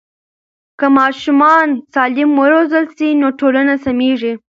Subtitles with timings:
[0.79, 4.33] که ماشومان سالم وروزل سي نو ټولنه سمیږي.